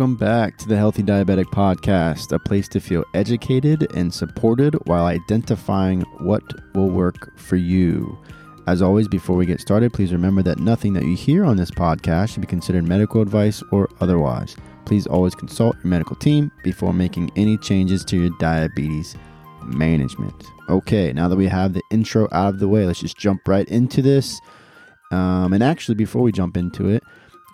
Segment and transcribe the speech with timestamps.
[0.00, 5.04] Welcome back to the Healthy Diabetic Podcast, a place to feel educated and supported while
[5.04, 6.42] identifying what
[6.74, 8.18] will work for you.
[8.66, 11.70] As always, before we get started, please remember that nothing that you hear on this
[11.70, 14.56] podcast should be considered medical advice or otherwise.
[14.86, 19.16] Please always consult your medical team before making any changes to your diabetes
[19.66, 20.46] management.
[20.70, 23.68] Okay, now that we have the intro out of the way, let's just jump right
[23.68, 24.40] into this.
[25.12, 27.02] Um, and actually, before we jump into it,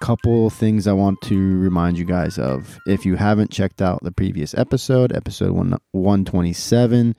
[0.01, 2.79] couple things I want to remind you guys of.
[2.87, 7.15] If you haven't checked out the previous episode, episode one, 127,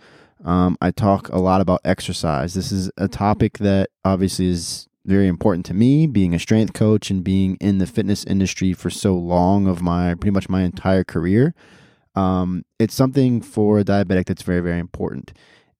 [0.46, 2.54] um, I talk a lot about exercise.
[2.54, 7.10] This is a topic that obviously is very important to me, being a strength coach
[7.10, 11.04] and being in the fitness industry for so long of my pretty much my entire
[11.04, 11.56] career.
[12.16, 15.34] Um, it's something for a diabetic that's very, very important.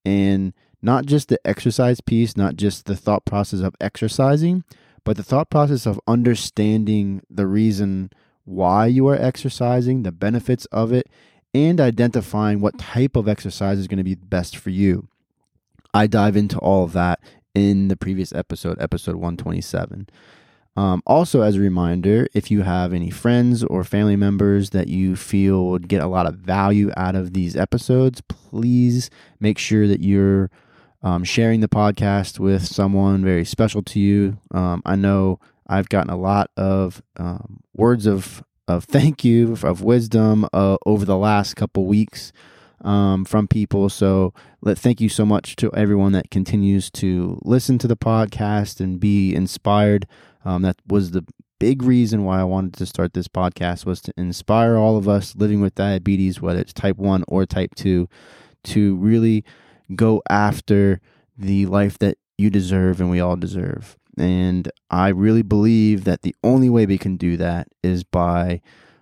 [0.06, 4.64] And not just the exercise piece, not just the thought process of exercising,
[5.08, 8.12] but the thought process of understanding the reason
[8.44, 11.08] why you are exercising, the benefits of it,
[11.54, 15.08] and identifying what type of exercise is going to be best for you.
[15.94, 17.22] I dive into all of that
[17.56, 20.10] in the previous episode, episode 127.
[20.76, 25.16] Um, also, as a reminder, if you have any friends or family members that you
[25.16, 30.02] feel would get a lot of value out of these episodes, please make sure that
[30.02, 30.52] you're
[31.08, 34.38] um, sharing the podcast with someone very special to you.
[34.52, 39.82] Um, I know I've gotten a lot of um, words of, of thank you, of
[39.82, 42.34] wisdom uh, over the last couple weeks
[42.82, 43.88] um, from people.
[43.88, 48.82] So let thank you so much to everyone that continues to listen to the podcast
[48.82, 50.08] and be inspired.
[50.44, 51.26] Um, that was the
[51.58, 55.38] big reason why I wanted to start this podcast was to inspire all of us
[55.38, 58.10] living with diabetes, whether it's type one or type two,
[58.66, 59.46] to really
[59.96, 61.00] go after
[61.38, 63.98] the life that you deserve and we all deserve.
[64.18, 68.62] And I really believe that the only way we can do that is by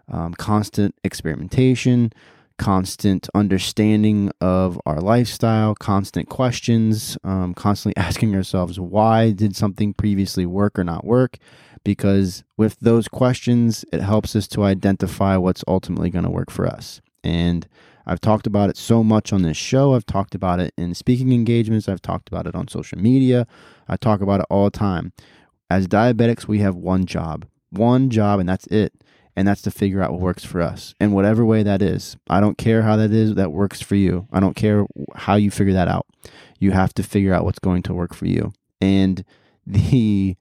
[0.10, 2.12] um, constant experimentation,
[2.58, 10.46] constant understanding of our lifestyle, constant questions, um, constantly asking ourselves, why did something previously
[10.46, 11.38] work or not work?
[11.84, 16.66] Because with those questions, it helps us to identify what's ultimately going to work for
[16.66, 17.00] us.
[17.24, 17.68] And
[18.06, 19.94] I've talked about it so much on this show.
[19.94, 21.90] I've talked about it in speaking engagements.
[21.90, 23.48] I've talked about it on social media.
[23.88, 25.12] I talk about it all the time.
[25.70, 28.94] As diabetics, we have one job, one job, and that's it.
[29.36, 32.16] And that's to figure out what works for us in whatever way that is.
[32.30, 34.28] I don't care how that is that works for you.
[34.32, 36.06] I don't care how you figure that out.
[36.60, 38.54] You have to figure out what's going to work for you.
[38.80, 39.26] And
[39.68, 40.38] the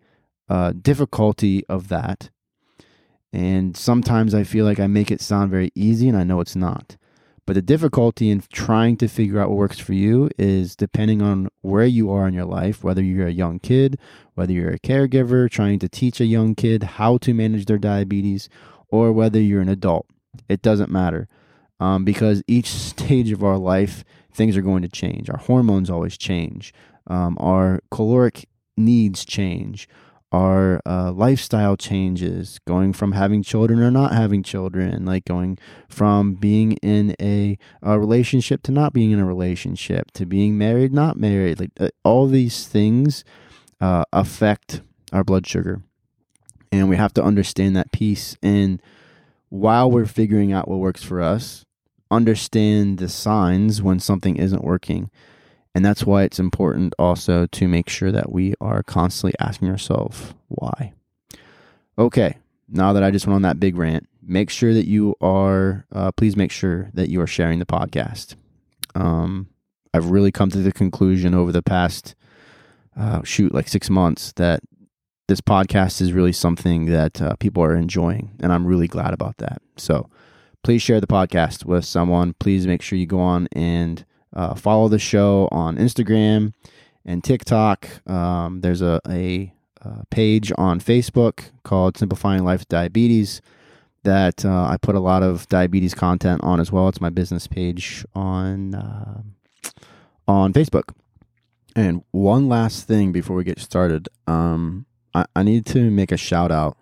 [0.49, 2.31] uh, difficulty of that,
[3.33, 6.55] and sometimes I feel like I make it sound very easy, and I know it's
[6.55, 6.97] not.
[7.47, 11.49] But the difficulty in trying to figure out what works for you is depending on
[11.61, 13.99] where you are in your life, whether you're a young kid,
[14.35, 18.49] whether you're a caregiver trying to teach a young kid how to manage their diabetes,
[18.89, 20.07] or whether you're an adult.
[20.49, 21.29] It doesn't matter
[21.81, 25.29] um, because each stage of our life, things are going to change.
[25.29, 26.73] Our hormones always change,
[27.07, 29.87] um, our caloric needs change
[30.35, 35.57] our uh, lifestyle changes, going from having children or not having children, like going
[35.89, 40.93] from being in a, a relationship to not being in a relationship, to being married,
[40.93, 41.61] not married.
[41.61, 43.23] Like uh, all these things
[43.81, 45.83] uh, affect our blood sugar.
[46.73, 48.37] And we have to understand that piece.
[48.43, 48.83] And
[49.51, 51.65] while we're figuring out what works for us,
[52.11, 55.13] understand the signs when something isn't working.
[55.75, 60.35] And that's why it's important also to make sure that we are constantly asking ourselves
[60.49, 60.93] why.
[61.99, 65.87] Okay, now that I just went on that big rant, make sure that you are,
[65.93, 68.37] uh, please make sure that you are sharing the podcast.
[68.95, 69.49] Um,
[69.93, 72.15] I've really come to the conclusion over the past,
[72.97, 74.61] uh, shoot, like six months that
[75.27, 78.37] this podcast is really something that uh, people are enjoying.
[78.41, 79.61] And I'm really glad about that.
[79.77, 80.09] So
[80.63, 82.35] please share the podcast with someone.
[82.35, 84.05] Please make sure you go on and
[84.35, 86.53] uh, follow the show on Instagram
[87.05, 88.09] and TikTok.
[88.09, 89.53] Um, there's a, a,
[89.83, 93.41] a, page on Facebook called Simplifying Life with Diabetes
[94.03, 96.89] that uh, I put a lot of diabetes content on as well.
[96.89, 99.23] It's my business page on uh,
[100.29, 100.95] on Facebook.
[101.77, 106.17] And one last thing before we get started, um, I, I need to make a
[106.17, 106.77] shout out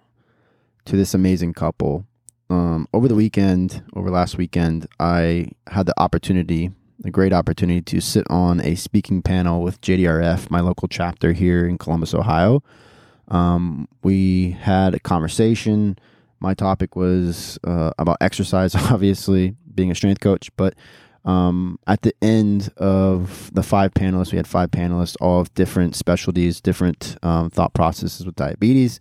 [0.85, 2.07] to this amazing couple.
[2.51, 6.73] Um, over the weekend, over last weekend, I had the opportunity
[7.05, 11.67] a great opportunity to sit on a speaking panel with JDRF, my local chapter here
[11.67, 12.63] in Columbus, Ohio.
[13.29, 15.99] Um, we had a conversation.
[16.41, 20.51] My topic was uh, about exercise, obviously, being a strength coach.
[20.57, 20.75] But
[21.25, 25.97] um, at the end of the five panelists, we had five panelists, all of different
[25.97, 29.01] specialties, different um, thought processes with diabetes.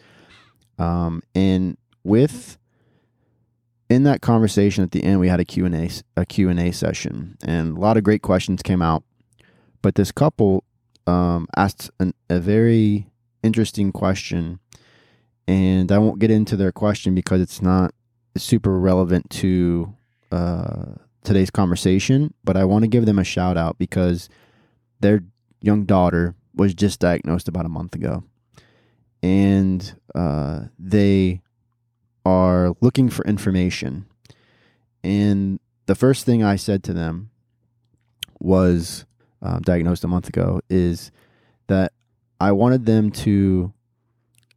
[0.80, 2.58] Um, and with
[3.92, 7.80] in that conversation at the end, we had a Q&A, a Q&A session and a
[7.80, 9.04] lot of great questions came out.
[9.82, 10.64] But this couple
[11.06, 13.08] um, asked an, a very
[13.44, 14.60] interesting question
[15.46, 17.94] and I won't get into their question because it's not
[18.38, 19.94] super relevant to
[20.32, 20.94] uh,
[21.26, 24.30] today's conversation, but I want to give them a shout out because
[25.02, 25.22] their
[25.60, 28.24] young daughter was just diagnosed about a month ago.
[29.22, 31.42] And uh, they
[32.26, 34.06] are looking for information.
[35.04, 37.32] And the first thing I said to them
[38.40, 39.06] was
[39.42, 41.12] uh, diagnosed a month ago is
[41.68, 41.94] that
[42.40, 43.74] I wanted them to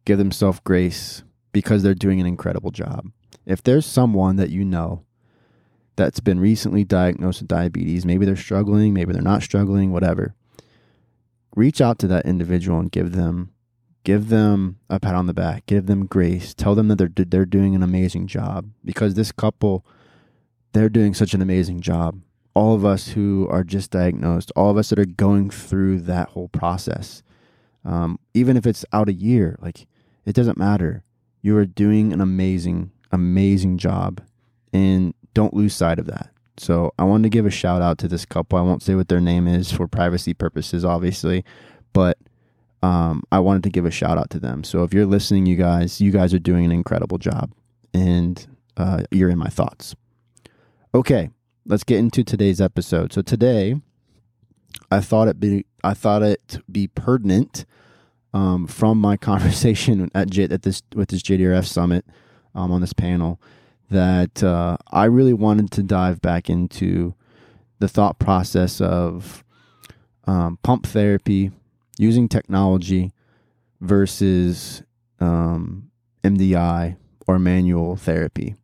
[0.05, 3.11] give themselves grace because they're doing an incredible job.
[3.45, 5.03] If there's someone that you know
[5.95, 10.35] that's been recently diagnosed with diabetes, maybe they're struggling, maybe they're not struggling, whatever.
[11.55, 13.51] Reach out to that individual and give them
[14.05, 17.45] give them a pat on the back, give them grace, tell them that they're they're
[17.45, 19.85] doing an amazing job because this couple
[20.71, 22.21] they're doing such an amazing job.
[22.53, 26.29] All of us who are just diagnosed, all of us that are going through that
[26.29, 27.23] whole process,
[27.83, 29.87] um, even if it's out a year, like
[30.25, 31.03] it doesn't matter.
[31.41, 34.21] You are doing an amazing, amazing job,
[34.71, 36.31] and don't lose sight of that.
[36.57, 38.57] So I wanted to give a shout out to this couple.
[38.57, 41.43] I won't say what their name is for privacy purposes, obviously,
[41.91, 42.17] but
[42.85, 44.63] um, I wanted to give a shout out to them.
[44.63, 47.51] So if you're listening, you guys, you guys are doing an incredible job,
[47.95, 48.45] and
[48.77, 49.95] uh, you're in my thoughts.
[50.93, 51.31] Okay,
[51.65, 53.11] let's get into today's episode.
[53.11, 53.81] So today,
[54.91, 57.65] I thought it be I thought it be pertinent
[58.35, 62.05] um, from my conversation at J, at this with this JDRF summit
[62.53, 63.41] um, on this panel
[63.89, 67.15] that uh, I really wanted to dive back into
[67.79, 69.43] the thought process of
[70.27, 71.51] um, pump therapy
[71.97, 73.11] using technology
[73.81, 74.83] versus
[75.19, 75.91] um,
[76.23, 76.97] MDI
[77.27, 78.55] or manual therapy.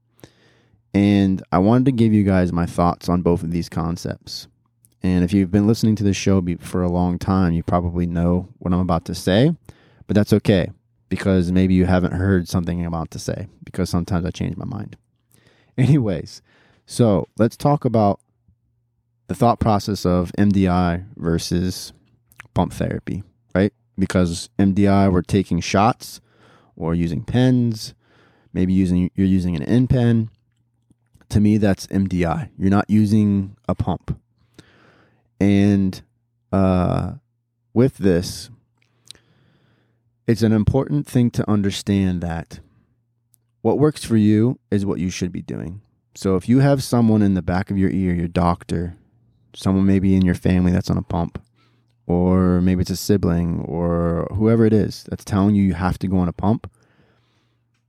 [0.94, 4.48] And I wanted to give you guys my thoughts on both of these concepts.
[5.04, 8.50] And if you've been listening to this show for a long time, you probably know
[8.60, 9.56] what I'm about to say,
[10.06, 10.69] but that's okay
[11.10, 14.66] because maybe you haven't heard something I'm about to say because sometimes I change my
[14.66, 14.95] mind.
[15.77, 16.42] Anyways,
[16.86, 18.19] so let's talk about
[19.27, 21.94] the thought process of MDI versus
[22.62, 23.24] pump therapy,
[23.56, 23.74] right?
[23.98, 26.22] Because MDI, we're taking shots
[26.75, 27.96] or using pens,
[28.54, 30.30] maybe using you're using an InPen.
[31.30, 32.50] To me, that's MDI.
[32.60, 34.16] You're not using a pump.
[35.40, 36.04] And
[36.52, 37.13] uh,
[37.74, 38.52] with this,
[40.28, 42.60] it's an important thing to understand that
[43.62, 45.81] what works for you is what you should be doing.
[46.13, 48.98] So if you have someone in the back of your ear, your doctor,
[49.56, 51.42] someone maybe in your family that's on a pump,
[52.12, 56.08] or maybe it's a sibling or whoever it is that's telling you you have to
[56.08, 56.69] go on a pump,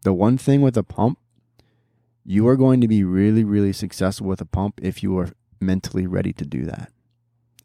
[0.03, 1.19] the one thing with a pump,
[2.25, 5.31] you are going to be really, really successful with a pump if you are
[5.61, 6.93] mentally ready to do that.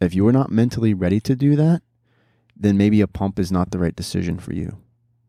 [0.02, 1.84] If you are not mentally ready to do that,
[2.56, 4.78] then maybe a pump is not the right decision for you.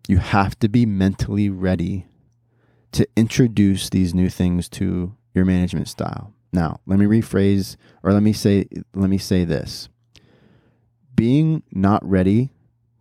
[0.08, 2.06] You have to be mentally ready
[2.92, 6.32] to introduce these new things to your management style.
[6.54, 9.90] Now, let me rephrase or let me say let me say this.
[11.18, 12.50] Being not ready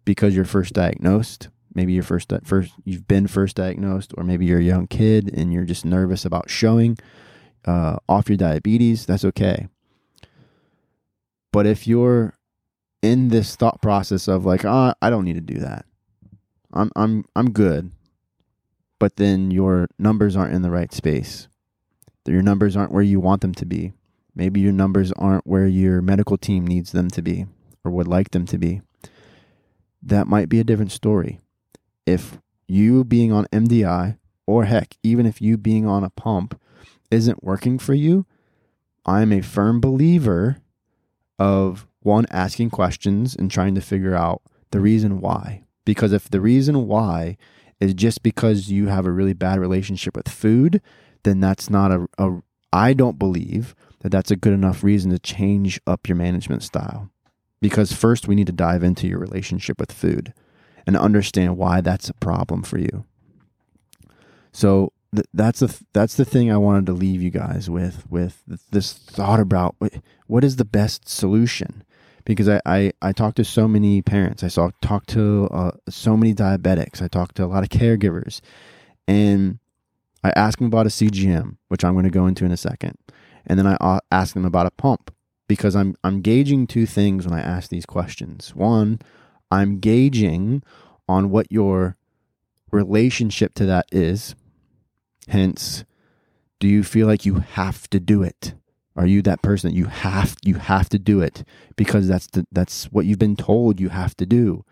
[0.03, 4.57] because you're first diagnosed, maybe you're first first you've been first diagnosed or maybe you're
[4.57, 6.97] a young kid and you're just nervous about showing
[7.65, 9.67] uh, off your diabetes, that's okay.
[11.51, 12.33] But if you're
[13.03, 15.86] in this thought process of like, oh, I don't need to do that.
[16.74, 17.91] I'm I'm I'm good.
[18.97, 21.47] But then your numbers aren't in the right space.
[22.25, 23.93] Your numbers aren't where you want them to be.
[24.33, 27.45] Maybe your numbers aren't where your medical team needs them to be
[27.88, 28.82] or would like them to be.
[30.01, 31.39] That might be a different story.
[32.06, 36.60] If you being on MDI or heck, even if you being on a pump
[37.10, 38.25] isn't working for you,
[39.06, 40.58] I'm a firm believer
[41.39, 44.41] of one, asking questions and trying to figure out
[44.72, 45.63] the reason why.
[45.86, 47.38] Because if the reason why
[47.79, 50.82] is just because you have a really bad relationship with food,
[51.24, 52.41] then that's not a, a
[52.74, 57.10] I don't believe that that's a good enough reason to change up your management style.
[57.59, 60.33] Because first, we need to dive into your relationship with food
[60.85, 63.05] and understand why that's a problem for you.
[64.51, 68.43] So, th- that's the that's the thing I wanted to leave you guys with with
[68.71, 69.75] this thought about
[70.27, 71.83] what is the best solution
[72.27, 74.43] because I, I, I talked to so many parents.
[74.43, 77.01] I saw talked to uh, so many diabetics.
[77.01, 78.41] I talked to a lot of caregivers,
[79.07, 79.59] and
[80.25, 82.97] I asked them about a CGM, which I'm going to go into in a second,
[83.45, 85.15] and then I uh, asked them about a pump
[85.47, 88.55] because I'm I'm gauging two things when I ask these questions.
[88.55, 88.99] One,
[89.51, 90.63] I'm gauging
[91.07, 91.97] on what your
[92.71, 94.35] relationship to that is.
[95.27, 95.83] Hence,
[96.59, 98.53] Do you feel like you have to do it?
[98.95, 101.43] Are you that person that you have you have to do it
[101.75, 104.65] because that's the that's what you've been told you have to do?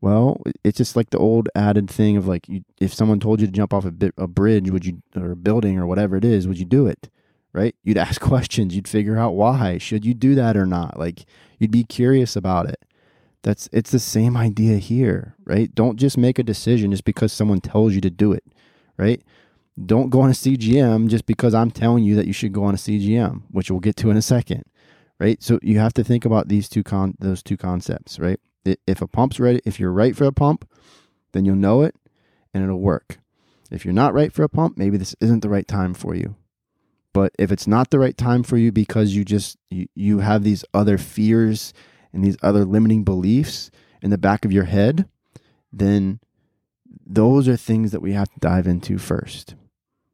[0.00, 3.46] Well, it's just like the old added thing of like, you, if someone told you
[3.48, 6.24] to jump off a, bit, a bridge, would you, or a building or whatever it
[6.24, 7.10] is, would you do it?
[7.52, 7.74] Right?
[7.82, 8.74] You'd ask questions.
[8.74, 9.78] You'd figure out why.
[9.78, 10.98] Should you do that or not?
[10.98, 11.24] Like,
[11.58, 12.84] you'd be curious about it.
[13.42, 15.72] That's it's the same idea here, right?
[15.74, 18.44] Don't just make a decision just because someone tells you to do it,
[18.96, 19.22] right?
[19.86, 22.74] Don't go on a CGM just because I'm telling you that you should go on
[22.74, 24.64] a CGM, which we'll get to in a second,
[25.20, 25.40] right?
[25.40, 28.40] So you have to think about these two con those two concepts, right?
[28.86, 30.68] If a pump's ready, if you're right for a pump,
[31.32, 31.94] then you'll know it
[32.52, 33.18] and it'll work.
[33.70, 36.34] If you're not right for a pump, maybe this isn't the right time for you.
[37.12, 40.44] But if it's not the right time for you because you just you, you have
[40.44, 41.72] these other fears
[42.12, 43.70] and these other limiting beliefs
[44.02, 45.08] in the back of your head,
[45.72, 46.20] then
[47.06, 49.54] those are things that we have to dive into first.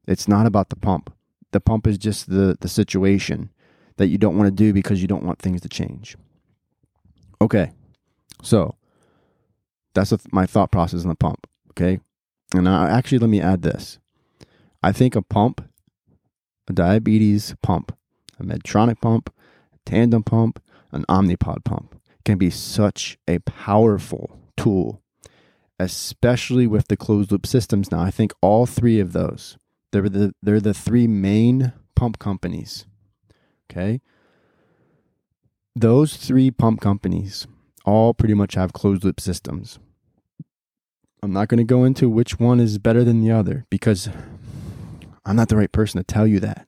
[0.06, 1.12] It's not about the pump.
[1.50, 3.50] The pump is just the, the situation
[3.96, 6.16] that you don't want to do because you don't want things to change.
[7.40, 7.72] Okay,
[8.42, 8.76] so
[9.94, 11.46] that's my thought process on the pump.
[11.70, 12.00] Okay,
[12.54, 13.98] and I, actually, let me add this.
[14.82, 15.66] I think a pump,
[16.68, 17.96] a diabetes pump,
[18.38, 19.32] a Medtronic pump,
[19.72, 25.02] a tandem pump, an Omnipod pump can be such a powerful tool,
[25.78, 27.90] especially with the closed loop systems.
[27.90, 29.58] Now, I think all three of those
[29.94, 32.84] they're the they're the three main pump companies.
[33.70, 34.00] Okay.
[35.76, 37.46] Those three pump companies
[37.84, 39.78] all pretty much have closed loop systems.
[41.22, 44.08] I'm not going to go into which one is better than the other because
[45.24, 46.66] I'm not the right person to tell you that.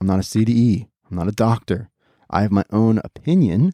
[0.00, 0.88] I'm not a CDE.
[1.10, 1.90] I'm not a doctor.
[2.30, 3.72] I have my own opinion,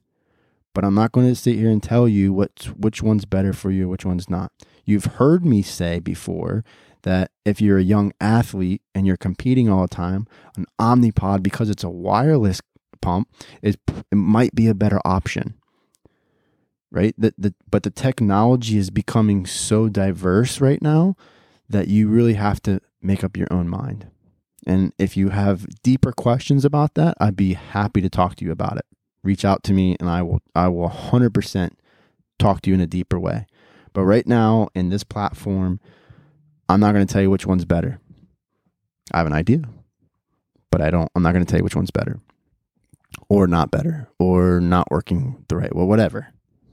[0.75, 3.71] but I'm not going to sit here and tell you what which one's better for
[3.71, 4.53] you, which one's not.
[4.85, 6.65] You've heard me say before
[7.03, 11.69] that if you're a young athlete and you're competing all the time, an Omnipod, because
[11.69, 12.61] it's a wireless
[13.01, 13.29] pump,
[13.61, 15.55] is it might be a better option.
[16.91, 17.15] Right?
[17.17, 21.17] The, the, but the technology is becoming so diverse right now
[21.69, 24.09] that you really have to make up your own mind.
[24.67, 28.53] And if you have deeper questions about that, I'd be happy to talk to you
[28.53, 28.87] about it.
[29.25, 31.71] Reach out to me and I will I will 100%
[32.39, 33.47] talk to you in a deeper way.
[33.93, 35.81] But right now in this platform,
[36.69, 38.01] I'm not going to tell you which one's better.
[39.13, 39.63] I have an idea,
[40.71, 41.11] but I don't.
[41.15, 42.21] I'm not going to tell you which one's better,
[43.29, 45.75] or not better, or not working the right.
[45.75, 46.29] Well, whatever,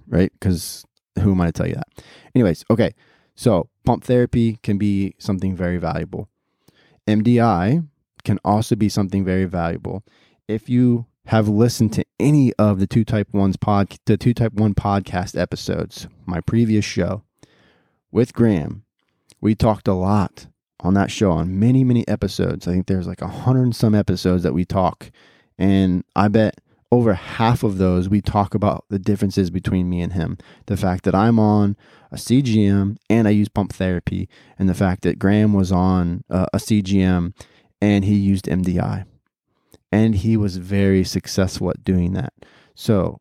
[0.08, 0.31] right?
[0.39, 0.86] Because
[1.19, 2.03] who am I to tell you that?
[2.34, 2.93] Anyways, okay.
[3.36, 6.29] So pump therapy can be something very valuable.
[7.10, 7.88] MDI
[8.24, 10.04] can also be something very valuable.
[10.48, 14.54] If you have listened to any of the two type ones pod the two type
[14.54, 17.24] one podcast episodes, my previous show
[18.12, 18.84] with Graham,
[19.42, 20.48] we talked a lot
[20.82, 22.68] on that show on many, many episodes.
[22.68, 25.12] I think there's like a hundred and some episodes that we talk.
[25.58, 30.13] And I bet over half of those we talk about the differences between me and
[30.13, 30.38] him.
[30.65, 31.77] The fact that I'm on
[32.12, 34.27] a CGM and I use pump therapy,
[34.58, 37.34] and the fact that Graham was on uh, a, a CGM
[37.81, 39.05] and he used MDI.
[39.91, 42.34] And he was very successful at doing that.
[42.75, 43.19] So,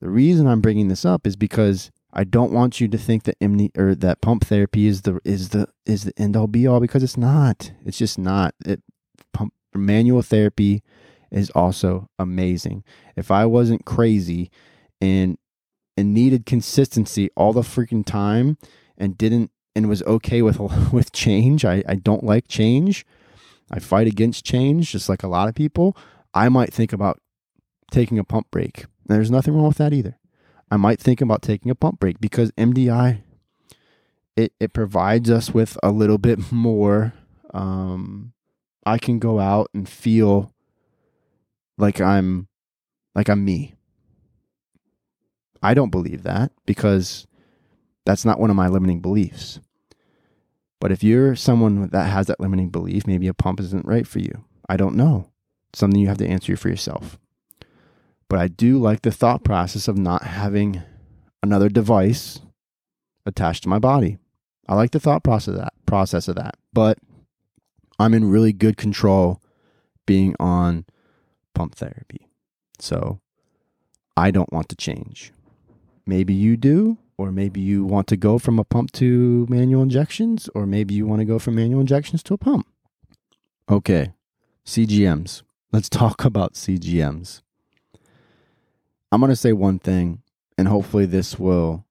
[0.00, 3.38] the reason I'm bringing this up is because I don't want you to think that
[3.40, 6.78] MD or that pump therapy is the is the is the end all be all
[6.78, 7.72] because it's not.
[7.84, 8.54] It's just not.
[8.64, 8.82] It
[9.32, 10.82] pump manual therapy
[11.34, 12.84] is also amazing.
[13.16, 14.50] If I wasn't crazy
[15.00, 15.36] and
[15.96, 18.56] and needed consistency all the freaking time
[18.96, 20.58] and didn't and was okay with
[20.92, 23.04] with change, I, I don't like change.
[23.70, 25.96] I fight against change just like a lot of people.
[26.32, 27.20] I might think about
[27.90, 28.80] taking a pump break.
[28.82, 30.18] And There's nothing wrong with that either.
[30.70, 33.22] I might think about taking a pump break because MDI
[34.36, 37.12] it it provides us with a little bit more.
[37.52, 38.32] Um,
[38.86, 40.53] I can go out and feel
[41.78, 42.48] like I'm
[43.14, 43.74] like I'm me.
[45.62, 47.26] I don't believe that because
[48.04, 49.60] that's not one of my limiting beliefs.
[50.80, 54.18] But if you're someone that has that limiting belief, maybe a pump isn't right for
[54.18, 54.44] you.
[54.68, 55.30] I don't know.
[55.70, 57.18] It's something you have to answer for yourself.
[58.28, 60.82] But I do like the thought process of not having
[61.42, 62.40] another device
[63.24, 64.18] attached to my body.
[64.68, 66.56] I like the thought process of that process of that.
[66.72, 66.98] But
[67.98, 69.40] I'm in really good control
[70.06, 70.84] being on
[71.54, 72.28] pump therapy.
[72.78, 73.20] So
[74.16, 75.32] I don't want to change.
[76.06, 80.48] Maybe you do, or maybe you want to go from a pump to manual injections,
[80.54, 82.66] or maybe you want to go from manual injections to a pump.
[83.70, 84.12] Okay,
[84.66, 85.42] CGMs.
[85.72, 87.40] Let's talk about CGMs.
[89.10, 90.22] I'm going to say one thing,
[90.58, 91.84] and hopefully, this will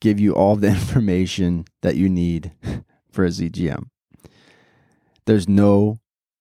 [0.00, 2.52] give you all the information that you need
[3.10, 3.88] for a CGM.
[5.24, 6.00] There's no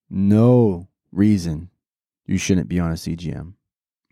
[0.10, 1.70] no reason
[2.26, 3.54] you shouldn't be on a CGM.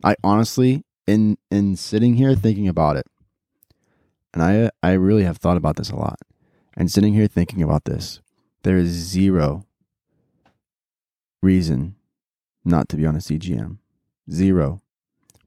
[0.03, 3.07] I honestly, in in sitting here thinking about it,
[4.33, 6.19] and I I really have thought about this a lot,
[6.75, 8.21] and sitting here thinking about this,
[8.63, 9.65] there is zero
[11.41, 11.95] reason
[12.65, 13.77] not to be on a CGM.
[14.31, 14.81] Zero.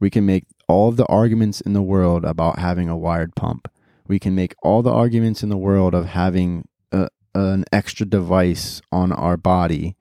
[0.01, 3.71] We can make all of the arguments in the world about having a wired pump.
[4.09, 8.83] We can make all the arguments in the world of having a, an extra device
[8.91, 9.97] on our body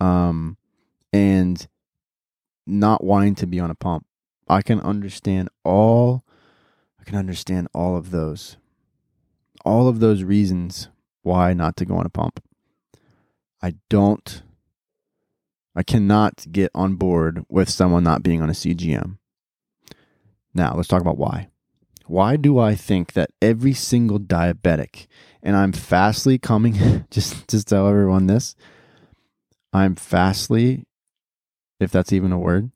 [0.00, 0.56] um,
[1.12, 1.66] and
[2.66, 4.06] not wanting to be on a pump.
[4.48, 6.24] I can understand all
[7.00, 8.56] I can understand all of those.
[9.64, 10.88] All of those reasons
[11.22, 12.42] why not to go on a pump.
[13.60, 14.42] I don't
[15.74, 19.16] I cannot get on board with someone not being on a CGM.
[20.54, 21.48] Now, let's talk about why.
[22.06, 25.06] Why do I think that every single diabetic,
[25.42, 28.54] and I'm fastly coming, just to tell everyone this,
[29.72, 30.84] I'm fastly,
[31.82, 32.70] if that's even a word,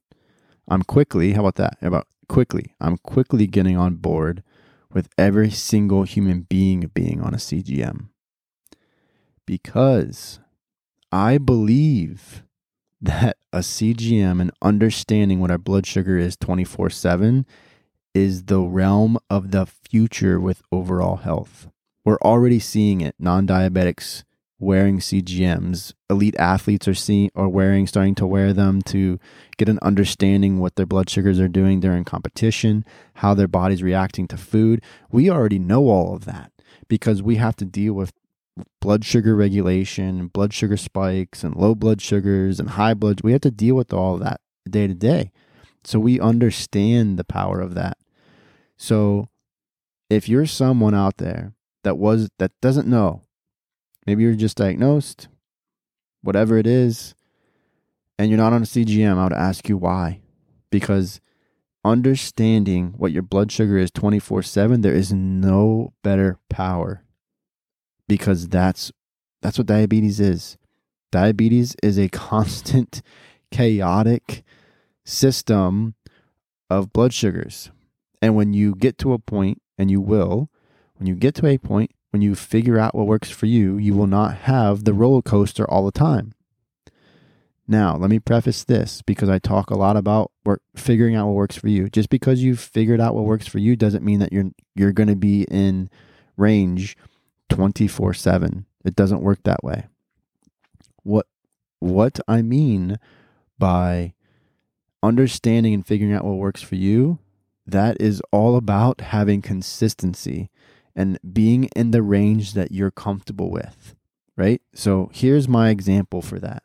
[0.68, 1.78] I'm quickly, how about that?
[1.80, 2.74] How about quickly?
[2.80, 4.42] I'm quickly getting on board
[4.92, 8.08] with every single human being being on a CGM.
[9.46, 10.40] Because
[11.12, 12.42] I believe
[13.00, 17.46] that a CGM and understanding what our blood sugar is 24 7
[18.14, 21.68] is the realm of the future with overall health.
[22.04, 23.14] We're already seeing it.
[23.18, 24.24] Non diabetics
[24.58, 25.92] wearing CGMs.
[26.08, 29.18] Elite athletes are seeing or wearing, starting to wear them to
[29.56, 32.84] get an understanding what their blood sugars are doing during competition,
[33.14, 34.82] how their body's reacting to food.
[35.10, 36.52] We already know all of that
[36.88, 38.12] because we have to deal with
[38.80, 43.20] blood sugar regulation, blood sugar spikes, and low blood sugars and high blood.
[43.22, 45.32] We have to deal with all of that day to day.
[45.84, 47.98] So we understand the power of that.
[48.76, 49.28] So
[50.10, 51.52] if you're someone out there
[51.84, 53.22] that was that doesn't know,
[54.06, 55.28] maybe you're just diagnosed,
[56.22, 57.14] whatever it is,
[58.18, 60.20] and you're not on a CGM, I would ask you why.
[60.70, 61.20] Because
[61.84, 67.02] understanding what your blood sugar is 24 7, there is no better power
[68.08, 68.92] because that's
[69.42, 70.56] that's what diabetes is.
[71.12, 73.02] Diabetes is a constant
[73.50, 74.42] chaotic
[75.04, 75.94] system
[76.68, 77.70] of blood sugars.
[78.20, 80.50] And when you get to a point and you will,
[80.96, 83.94] when you get to a point when you figure out what works for you, you
[83.94, 86.32] will not have the roller coaster all the time.
[87.68, 91.34] Now, let me preface this because I talk a lot about work, figuring out what
[91.34, 91.88] works for you.
[91.88, 95.08] Just because you've figured out what works for you doesn't mean that you're you're going
[95.08, 95.90] to be in
[96.36, 96.96] range
[97.48, 98.66] 24 7.
[98.84, 99.86] It doesn't work that way.
[101.02, 101.26] What,
[101.80, 102.98] what I mean
[103.58, 104.14] by
[105.02, 107.18] understanding and figuring out what works for you,
[107.66, 110.50] that is all about having consistency
[110.96, 113.94] and being in the range that you're comfortable with,
[114.36, 114.60] right?
[114.74, 116.64] So here's my example for that.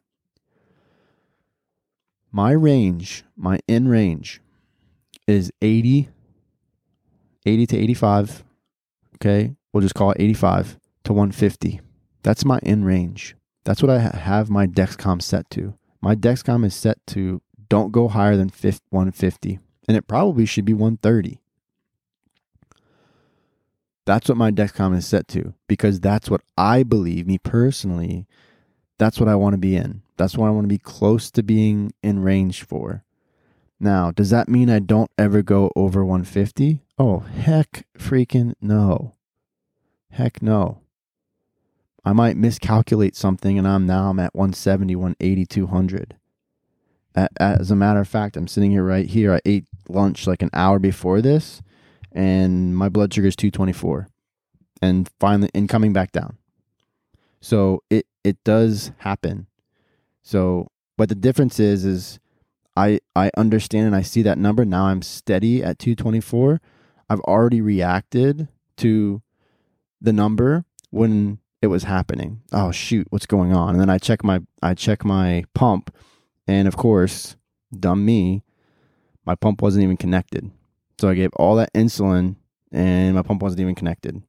[2.31, 4.41] My range, my in range
[5.27, 6.09] is 80
[7.45, 8.43] 80 to 85,
[9.15, 9.55] okay?
[9.73, 11.81] we'll just call it 85 to 150.
[12.23, 13.35] That's my in range.
[13.63, 15.75] That's what I have my Dexcom set to.
[16.01, 20.73] My Dexcom is set to don't go higher than 150, and it probably should be
[20.73, 21.40] 130.
[24.05, 28.25] That's what my Dexcom is set to because that's what I believe, me personally,
[28.97, 30.01] that's what I want to be in.
[30.17, 33.03] That's what I want to be close to being in range for.
[33.79, 36.83] Now, does that mean I don't ever go over 150?
[36.99, 39.15] Oh, heck freaking no.
[40.11, 40.81] Heck no.
[42.05, 46.15] I might miscalculate something and I'm now I'm at 170, 180, 200.
[47.39, 49.33] As a matter of fact, I'm sitting here right here.
[49.33, 51.61] I ate lunch like an hour before this
[52.11, 54.07] and my blood sugar is 224
[54.81, 56.37] and finally and coming back down.
[57.39, 59.47] So it it does happen.
[60.21, 62.19] So but the difference is is
[62.75, 66.61] I I understand and I see that number now I'm steady at 224.
[67.09, 68.47] I've already reacted
[68.77, 69.21] to
[69.99, 72.41] the number when it was happening.
[72.51, 73.71] Oh shoot, what's going on?
[73.71, 75.93] And then I check my I check my pump,
[76.47, 77.35] and of course,
[77.77, 78.43] dumb me,
[79.25, 80.51] my pump wasn't even connected.
[81.01, 82.35] So I gave all that insulin,
[82.71, 84.21] and my pump wasn't even connected.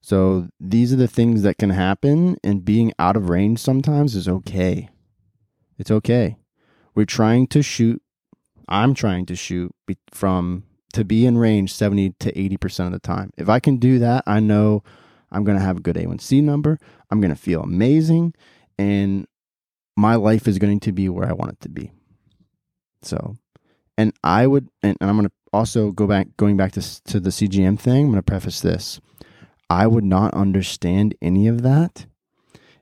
[0.00, 4.26] So these are the things that can happen, and being out of range sometimes is
[4.26, 4.88] okay.
[5.78, 6.38] It's okay.
[6.96, 8.02] We're trying to shoot.
[8.66, 9.72] I'm trying to shoot
[10.10, 13.30] from to be in range 70 to 80% of the time.
[13.38, 14.82] If I can do that, I know
[15.30, 16.80] I'm going to have a good A1C number.
[17.12, 18.34] I'm going to feel amazing
[18.76, 19.28] and
[19.96, 21.92] my life is going to be where I want it to be.
[23.02, 23.36] So,
[23.96, 27.20] and I would, and, and I'm going to also go back, going back to, to
[27.20, 29.00] the CGM thing, I'm going to preface this.
[29.70, 32.06] I would not understand any of that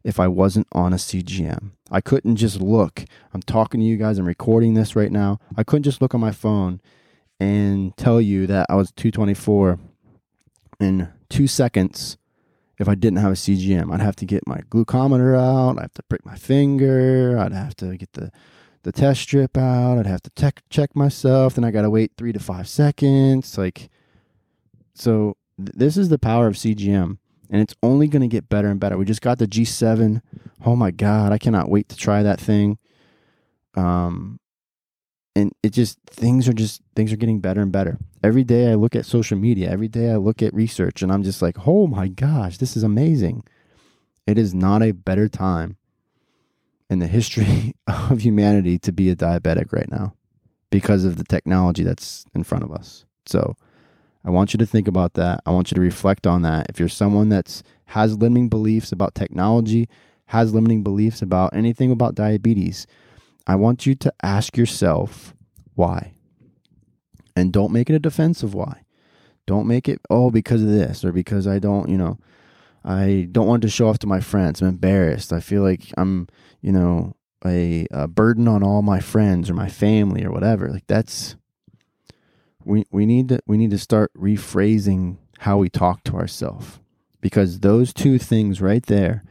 [0.03, 1.73] if I wasn't on a CGM.
[1.91, 3.05] I couldn't just look.
[3.33, 5.39] I'm talking to you guys, I'm recording this right now.
[5.57, 6.81] I couldn't just look on my phone
[7.39, 9.79] and tell you that I was 224
[10.81, 12.17] in two seconds
[12.79, 13.93] if I didn't have a CGM.
[13.93, 17.77] I'd have to get my glucometer out, I'd have to prick my finger, I'd have
[17.77, 18.33] to get the
[18.83, 22.13] the test strip out, I'd have to tech, check myself, then I got to wait
[22.17, 23.89] 3 to 5 seconds like
[24.95, 27.19] so th- this is the power of CGM
[27.51, 28.97] and it's only going to get better and better.
[28.97, 30.21] We just got the G7.
[30.65, 32.79] Oh my god, I cannot wait to try that thing.
[33.75, 34.39] Um
[35.35, 37.99] and it just things are just things are getting better and better.
[38.23, 41.23] Every day I look at social media, every day I look at research and I'm
[41.23, 43.45] just like, "Oh my gosh, this is amazing."
[44.27, 45.79] It is not a better time
[46.93, 50.15] in the history of humanity to be a diabetic right now
[50.71, 53.05] because of the technology that's in front of us.
[53.27, 53.57] So,
[54.25, 55.41] I want you to think about that.
[55.47, 56.67] I want you to reflect on that.
[56.69, 59.89] If you're someone that's has limiting beliefs about technology,
[60.27, 62.87] has limiting beliefs about anything about diabetes,
[63.47, 65.35] I want you to ask yourself
[65.75, 66.15] why.
[67.35, 68.85] And don't make it a defensive why.
[69.47, 72.19] Don't make it oh because of this or because I don't, you know,
[72.85, 74.61] I don't want to show off to my friends.
[74.61, 75.33] I'm embarrassed.
[75.33, 76.29] I feel like I'm,
[76.61, 77.15] you know,
[77.45, 80.69] a, a burden on all my friends or my family or whatever.
[80.69, 81.37] Like that's
[82.65, 86.79] we we need to we need to start rephrasing how we talk to ourselves
[87.21, 89.25] because those two things right there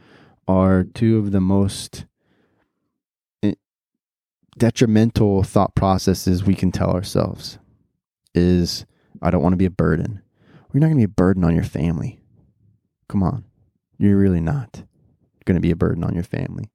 [0.46, 2.04] are two of the most
[3.42, 3.54] eh,
[4.58, 7.58] detrimental thought processes we can tell ourselves
[8.34, 8.84] is
[9.20, 10.20] I don't want to be a burden.
[10.72, 12.21] You're not going to be a burden on your family.
[13.08, 13.44] Come on.
[13.98, 14.84] You're really not
[15.44, 16.70] going to be a burden on your family.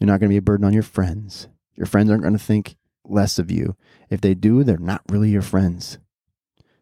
[0.00, 1.48] You're not going to be a burden on your friends.
[1.74, 3.76] Your friends aren't going to think less of you.
[4.10, 5.98] If they do, they're not really your friends.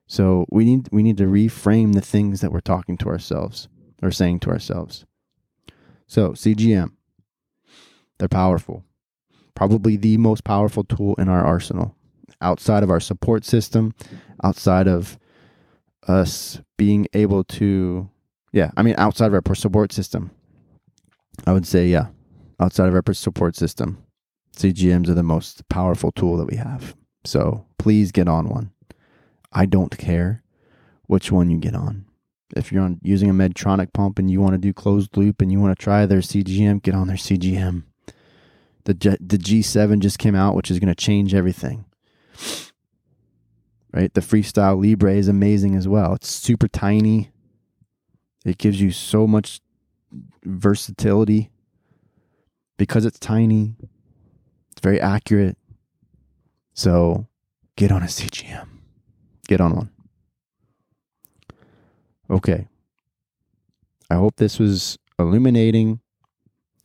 [0.06, 3.68] So we need we need to reframe the things that we're talking to ourselves
[4.02, 5.04] or saying to ourselves.
[6.06, 6.92] So CGM,
[8.18, 8.84] they're powerful.
[9.54, 11.94] Probably the most powerful tool in our arsenal.
[12.40, 13.94] Outside of our support system,
[14.42, 15.18] outside of
[16.08, 18.10] us being able to
[18.52, 20.30] yeah, I mean outside of our support system.
[21.46, 22.08] I would say yeah,
[22.58, 24.02] outside of our support system.
[24.56, 26.94] CGMs are the most powerful tool that we have.
[27.24, 28.72] So please get on one.
[29.52, 30.42] I don't care
[31.06, 32.06] which one you get on.
[32.56, 35.52] If you're on using a Medtronic pump and you want to do closed loop and
[35.52, 37.84] you want to try their CGM, get on their CGM.
[38.84, 41.84] The G- the G7 just came out, which is going to change everything.
[43.92, 44.12] Right?
[44.12, 46.14] The Freestyle Libre is amazing as well.
[46.14, 47.30] It's super tiny.
[48.44, 49.60] It gives you so much
[50.44, 51.50] versatility
[52.78, 53.76] because it's tiny.
[54.72, 55.58] It's very accurate.
[56.72, 57.26] So
[57.76, 58.66] get on a CGM.
[59.46, 59.90] Get on one.
[62.30, 62.68] Okay.
[64.08, 66.00] I hope this was illuminating.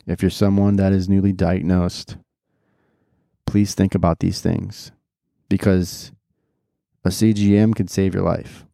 [0.05, 2.17] If you're someone that is newly diagnosed,
[3.45, 4.91] please think about these things
[5.49, 6.11] because
[7.03, 8.65] a CGM can save your life.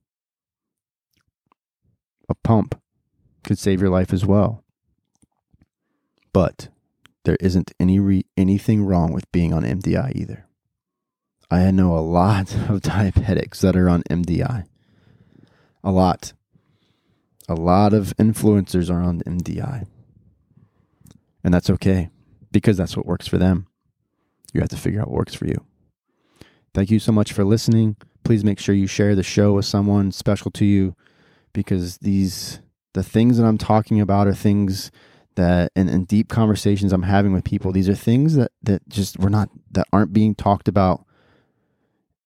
[2.31, 2.79] A pump
[3.43, 4.63] could save your life as well.
[6.31, 6.69] But
[7.25, 10.47] there isn't any re- anything wrong with being on MDI either.
[11.51, 14.63] I know a lot of diabetics that are on MDI.
[15.83, 16.31] A lot.
[17.49, 19.85] A lot of influencers are on MDI.
[21.43, 22.11] And that's okay
[22.49, 23.67] because that's what works for them.
[24.53, 25.65] You have to figure out what works for you.
[26.73, 27.97] Thank you so much for listening.
[28.23, 30.95] Please make sure you share the show with someone special to you
[31.53, 32.59] because these
[32.93, 34.91] the things that I'm talking about are things
[35.35, 37.71] that and, and deep conversations I'm having with people.
[37.71, 41.05] These are things that that just we're not that aren't being talked about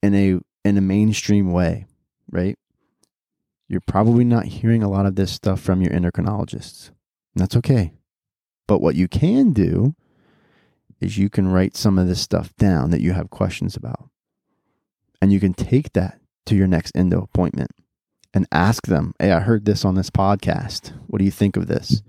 [0.02, 1.86] in a in a mainstream way,
[2.32, 2.58] right?
[3.68, 6.92] You're probably not hearing a lot of this stuff from your endocrinologists.
[7.36, 7.94] That's okay.
[8.68, 9.96] But what you can do
[11.00, 14.10] is you can write some of this stuff down that you have questions about.
[15.22, 17.72] And you can take that to your next endo appointment
[18.36, 20.94] and ask them, Hey, I heard this on this podcast.
[21.08, 22.04] What do you think of this?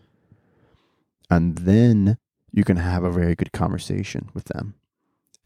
[1.31, 2.19] And then
[2.53, 4.75] you can have a very good conversation with them.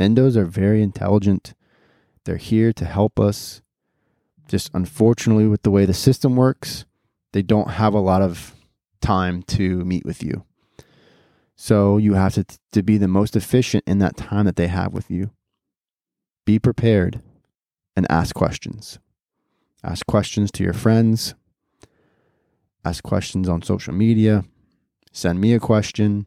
[0.01, 1.55] Endos are very intelligent.
[2.25, 3.61] They're here to help us.
[4.49, 6.87] Just unfortunately, with the way the system works,
[7.33, 8.55] they don't have a lot of
[9.01, 10.45] time to meet with you.
[11.57, 14.95] So you have to, to be the most efficient in that time that they have
[14.95, 15.31] with you.
[16.47, 17.21] Be prepared
[17.95, 18.99] and ask questions.
[19.83, 21.35] Ask questions to your friends.
[22.85, 24.45] Ask questions on social media.
[25.12, 26.27] Send me a question.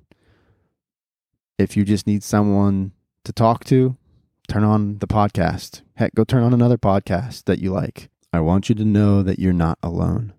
[1.57, 3.95] If you just need someone to talk to,
[4.47, 5.81] turn on the podcast.
[5.95, 8.09] Heck, go turn on another podcast that you like.
[8.31, 10.33] I want you to know that you're not alone.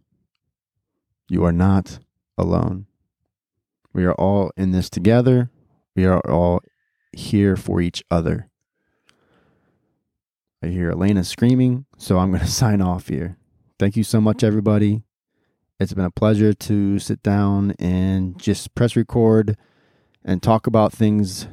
[1.28, 2.00] You are not
[2.36, 2.86] alone.
[3.92, 5.50] We are all in this together.
[5.94, 6.60] We are all
[7.12, 8.50] here for each other.
[10.64, 13.36] I hear Elena screaming, so I'm going to sign off here.
[13.78, 15.02] Thank you so much, everybody.
[15.78, 19.58] It's been a pleasure to sit down and just press record
[20.24, 21.48] and talk about things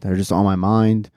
[0.00, 1.10] that are just on my mind.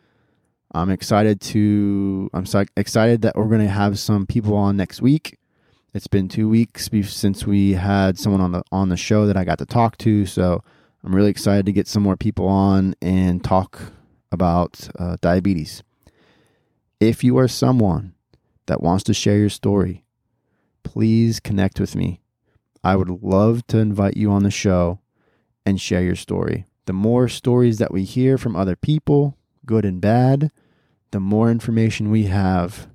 [0.73, 5.01] I'm excited to I'm so excited that we're going to have some people on next
[5.01, 5.37] week.
[5.93, 9.45] It's been 2 weeks since we had someone on the on the show that I
[9.45, 10.61] got to talk to, so
[11.01, 13.93] I'm really excited to get some more people on and talk
[14.33, 15.81] about uh, diabetes.
[16.99, 18.13] If you are someone
[18.65, 20.03] that wants to share your story,
[20.83, 22.19] please connect with me.
[22.83, 24.99] I would love to invite you on the show
[25.65, 26.65] and share your story.
[26.87, 30.51] The more stories that we hear from other people, good and bad,
[31.11, 32.87] the more information we have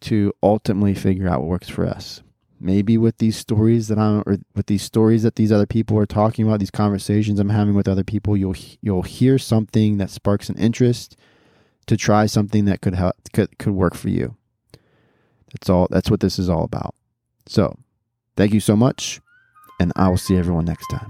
[0.00, 2.22] to ultimately figure out what works for us.
[2.58, 6.06] Maybe with these stories that I'm, or with these stories that these other people are
[6.06, 10.48] talking about, these conversations I'm having with other people, you'll you'll hear something that sparks
[10.48, 11.16] an interest
[11.88, 14.36] to try something that could help could, could work for you.
[15.52, 15.88] That's all.
[15.90, 16.94] That's what this is all about.
[17.46, 17.78] So,
[18.36, 19.20] thank you so much,
[19.80, 21.08] and I will see everyone next time.